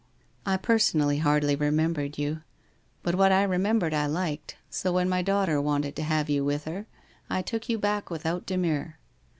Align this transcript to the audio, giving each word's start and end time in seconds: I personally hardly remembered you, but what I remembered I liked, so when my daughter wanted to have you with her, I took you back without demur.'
I 0.47 0.57
personally 0.57 1.19
hardly 1.19 1.55
remembered 1.55 2.17
you, 2.17 2.41
but 3.03 3.13
what 3.13 3.31
I 3.31 3.43
remembered 3.43 3.93
I 3.93 4.07
liked, 4.07 4.55
so 4.67 4.91
when 4.91 5.07
my 5.07 5.21
daughter 5.21 5.61
wanted 5.61 5.95
to 5.97 6.01
have 6.01 6.27
you 6.27 6.43
with 6.43 6.63
her, 6.63 6.87
I 7.29 7.43
took 7.43 7.69
you 7.69 7.77
back 7.77 8.09
without 8.09 8.47
demur.' 8.47 8.97